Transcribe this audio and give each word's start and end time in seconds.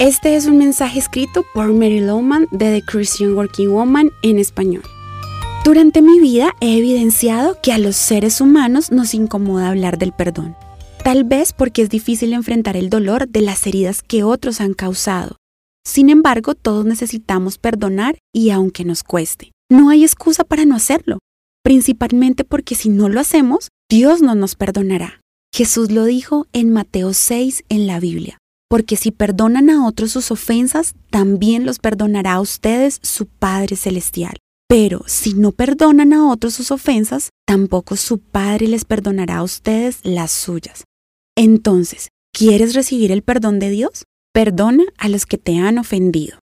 Este 0.00 0.34
es 0.34 0.46
un 0.46 0.58
mensaje 0.58 0.98
escrito 0.98 1.44
por 1.54 1.72
Mary 1.72 2.00
Lowman 2.00 2.48
de 2.50 2.80
The 2.80 2.82
Christian 2.84 3.34
Working 3.34 3.70
Woman 3.70 4.10
en 4.24 4.40
español. 4.40 4.82
Durante 5.64 6.02
mi 6.02 6.18
vida 6.18 6.50
he 6.60 6.78
evidenciado 6.78 7.58
que 7.62 7.72
a 7.72 7.78
los 7.78 7.94
seres 7.94 8.40
humanos 8.40 8.90
nos 8.90 9.14
incomoda 9.14 9.68
hablar 9.68 9.96
del 9.96 10.10
perdón. 10.12 10.56
Tal 11.04 11.22
vez 11.22 11.52
porque 11.52 11.82
es 11.82 11.90
difícil 11.90 12.32
enfrentar 12.32 12.76
el 12.76 12.90
dolor 12.90 13.28
de 13.28 13.42
las 13.42 13.68
heridas 13.68 14.02
que 14.02 14.24
otros 14.24 14.60
han 14.60 14.74
causado. 14.74 15.36
Sin 15.86 16.10
embargo, 16.10 16.56
todos 16.56 16.84
necesitamos 16.84 17.58
perdonar 17.58 18.18
y 18.34 18.50
aunque 18.50 18.84
nos 18.84 19.04
cueste, 19.04 19.52
no 19.70 19.90
hay 19.90 20.02
excusa 20.02 20.42
para 20.42 20.64
no 20.64 20.74
hacerlo, 20.74 21.18
principalmente 21.62 22.42
porque 22.42 22.74
si 22.74 22.88
no 22.88 23.08
lo 23.08 23.20
hacemos, 23.20 23.68
Dios 23.88 24.22
no 24.22 24.34
nos 24.34 24.56
perdonará. 24.56 25.20
Jesús 25.54 25.92
lo 25.92 26.04
dijo 26.04 26.48
en 26.52 26.72
Mateo 26.72 27.12
6 27.12 27.62
en 27.68 27.86
la 27.86 28.00
Biblia 28.00 28.40
porque 28.68 28.96
si 28.96 29.10
perdonan 29.10 29.70
a 29.70 29.86
otros 29.86 30.12
sus 30.12 30.30
ofensas, 30.30 30.94
también 31.10 31.64
los 31.64 31.78
perdonará 31.78 32.34
a 32.34 32.40
ustedes 32.40 32.98
su 33.02 33.26
Padre 33.26 33.76
Celestial. 33.76 34.36
Pero 34.68 35.02
si 35.06 35.34
no 35.34 35.52
perdonan 35.52 36.12
a 36.12 36.28
otros 36.30 36.54
sus 36.54 36.70
ofensas, 36.70 37.30
tampoco 37.46 37.96
su 37.96 38.18
Padre 38.18 38.68
les 38.68 38.84
perdonará 38.84 39.36
a 39.36 39.42
ustedes 39.42 40.00
las 40.02 40.32
suyas. 40.32 40.84
Entonces, 41.36 42.08
¿quieres 42.32 42.74
recibir 42.74 43.12
el 43.12 43.22
perdón 43.22 43.58
de 43.58 43.70
Dios? 43.70 44.04
Perdona 44.32 44.84
a 44.98 45.08
los 45.08 45.26
que 45.26 45.38
te 45.38 45.58
han 45.58 45.78
ofendido. 45.78 46.38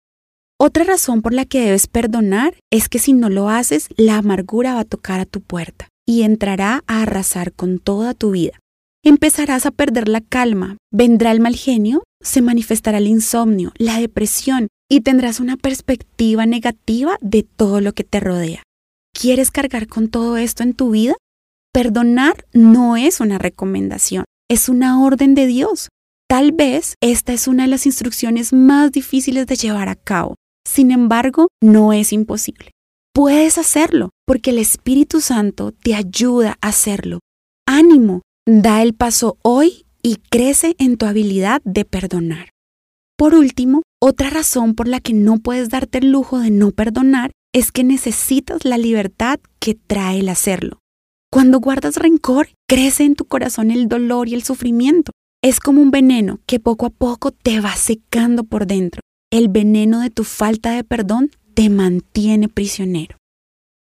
Otra 0.60 0.84
razón 0.84 1.24
por 1.24 1.34
la 1.34 1.46
que 1.46 1.62
debes 1.62 1.88
perdonar 1.88 2.56
es 2.70 2.88
que 2.88 3.00
si 3.00 3.14
no 3.14 3.30
lo 3.30 3.50
haces, 3.50 3.90
la 3.98 4.18
amargura 4.18 4.76
va 4.76 4.82
a 4.82 4.86
tocar 4.86 5.20
a 5.20 5.26
tu 5.26 5.42
puerta 5.42 5.90
y 6.06 6.22
entrará 6.22 6.84
a 6.86 7.02
arrasar 7.02 7.52
con 7.52 7.80
toda 7.80 8.14
tu 8.14 8.32
vida. 8.32 8.60
Empezarás 9.04 9.66
a 9.66 9.72
perder 9.72 10.08
la 10.08 10.22
calma, 10.22 10.78
vendrá 10.92 11.32
el 11.32 11.40
mal 11.40 11.56
genio 11.56 12.04
se 12.22 12.42
manifestará 12.42 12.98
el 12.98 13.08
insomnio, 13.08 13.72
la 13.78 14.00
depresión 14.00 14.68
y 14.90 15.02
tendrás 15.02 15.40
una 15.40 15.58
perspectiva 15.58 16.46
negativa 16.46 17.18
de 17.22 17.44
todo 17.44 17.82
lo 17.82 17.94
que 17.94 18.04
te 18.04 18.20
rodea. 18.20 18.64
¿Quieres 19.14 19.52
cargar 19.52 19.88
con 19.88 20.10
todo 20.10 20.38
esto 20.38 20.64
en 20.64 20.74
tu 20.74 20.92
vida? 20.92 21.16
Perdonar 21.74 22.46
no 22.54 22.98
es 22.98 23.20
una 23.20 23.38
recomendación, 23.38 24.26
es 24.50 24.70
una 24.70 25.02
orden 25.02 25.36
de 25.36 25.48
Dios. 25.48 25.90
Tal 26.28 26.52
vez 26.52 26.96
esta 27.02 27.34
es 27.34 27.48
una 27.48 27.64
de 27.64 27.70
las 27.70 27.86
instrucciones 27.86 28.54
más 28.54 28.92
difíciles 28.92 29.48
de 29.48 29.56
llevar 29.56 29.90
a 29.90 29.96
cabo. 29.96 30.36
Sin 30.66 30.92
embargo, 30.92 31.50
no 31.62 31.94
es 31.94 32.14
imposible. 32.14 32.72
Puedes 33.14 33.58
hacerlo 33.58 34.10
porque 34.26 34.52
el 34.52 34.60
Espíritu 34.60 35.20
Santo 35.20 35.72
te 35.72 35.96
ayuda 35.96 36.58
a 36.62 36.70
hacerlo. 36.70 37.20
Ánimo, 37.68 38.22
da 38.46 38.82
el 38.82 38.94
paso 38.94 39.38
hoy 39.42 39.86
y 40.02 40.18
crece 40.30 40.76
en 40.80 40.98
tu 40.98 41.06
habilidad 41.06 41.62
de 41.64 41.86
perdonar. 41.86 42.50
Por 43.18 43.36
último, 43.36 43.84
otra 44.02 44.30
razón 44.30 44.74
por 44.74 44.88
la 44.88 45.00
que 45.00 45.14
no 45.14 45.38
puedes 45.38 45.70
darte 45.70 46.00
el 46.00 46.12
lujo 46.12 46.40
de 46.40 46.50
no 46.50 46.72
perdonar 46.72 47.32
es 47.54 47.72
que 47.72 47.84
necesitas 47.84 48.66
la 48.66 48.78
libertad 48.78 49.40
que 49.60 49.76
trae 49.76 50.20
el 50.20 50.30
hacerlo. 50.30 50.80
Cuando 51.32 51.60
guardas 51.60 51.98
rencor, 51.98 52.50
crece 52.68 53.04
en 53.04 53.16
tu 53.16 53.26
corazón 53.26 53.72
el 53.72 53.88
dolor 53.88 54.28
y 54.28 54.34
el 54.34 54.44
sufrimiento. 54.44 55.12
Es 55.44 55.60
como 55.60 55.82
un 55.82 55.92
veneno 55.92 56.40
que 56.46 56.60
poco 56.60 56.88
a 56.88 56.90
poco 56.90 57.32
te 57.32 57.62
va 57.62 57.76
secando 57.76 58.44
por 58.44 58.68
dentro. 58.68 59.02
El 59.32 59.48
veneno 59.48 60.02
de 60.02 60.10
tu 60.10 60.24
falta 60.24 60.72
de 60.72 60.84
perdón 60.84 61.32
te 61.54 61.70
mantiene 61.70 62.50
prisionero. 62.50 63.18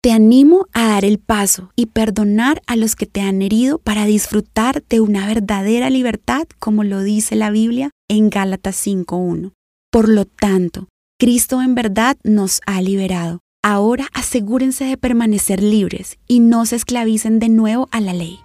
Te 0.01 0.13
animo 0.13 0.67
a 0.71 0.87
dar 0.87 1.03
el 1.03 1.19
paso 1.19 1.73
y 1.75 1.87
perdonar 1.87 2.61
a 2.67 2.77
los 2.77 2.95
que 2.95 3.05
te 3.05 3.19
han 3.19 3.41
herido 3.41 3.79
para 3.79 4.05
disfrutar 4.05 4.81
de 4.87 5.01
una 5.01 5.27
verdadera 5.27 5.89
libertad, 5.89 6.47
como 6.57 6.85
lo 6.85 7.03
dice 7.03 7.35
la 7.35 7.51
Biblia 7.51 7.91
en 8.07 8.29
Gálatas 8.29 8.81
5.1. 8.87 9.51
Por 9.91 10.07
lo 10.07 10.23
tanto, 10.23 10.87
Cristo 11.19 11.61
en 11.61 11.75
verdad 11.75 12.15
nos 12.23 12.61
ha 12.65 12.81
liberado. 12.81 13.39
Ahora 13.61 14.07
asegúrense 14.13 14.85
de 14.85 14.95
permanecer 14.95 15.61
libres 15.61 16.17
y 16.29 16.39
no 16.39 16.65
se 16.65 16.77
esclavicen 16.77 17.39
de 17.39 17.49
nuevo 17.49 17.89
a 17.91 17.99
la 17.99 18.13
ley. 18.13 18.39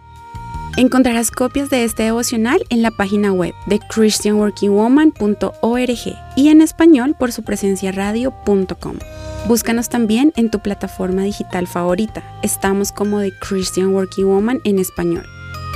Encontrarás 0.77 1.31
copias 1.31 1.71
de 1.71 1.85
este 1.85 2.03
devocional 2.03 2.65
en 2.69 2.83
la 2.83 2.91
página 2.91 3.33
web 3.33 3.55
de 3.67 3.79
christianworkingwoman.org 3.79 6.19
y 6.35 6.49
en 6.49 6.63
español 6.63 7.15
por 7.17 7.31
su 7.31 7.45
presencia 7.45 7.93
radio.com. 7.93 8.99
Búscanos 9.47 9.91
también 9.91 10.33
en 10.37 10.51
tu 10.51 10.61
plataforma 10.61 11.23
digital 11.23 11.67
favorita. 11.67 12.23
Estamos 12.43 12.93
como 12.93 13.21
The 13.21 13.31
Christian 13.47 13.89
Working 13.89 14.25
Woman 14.25 14.61
en 14.65 14.79
español. 14.79 15.27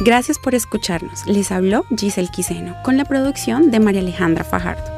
Gracias 0.00 0.38
por 0.38 0.54
escucharnos. 0.54 1.26
Les 1.26 1.52
habló 1.52 1.84
Giselle 1.94 2.30
Quiseno 2.30 2.74
con 2.82 2.96
la 2.96 3.04
producción 3.04 3.70
de 3.70 3.78
María 3.78 4.00
Alejandra 4.00 4.42
Fajardo. 4.42 4.97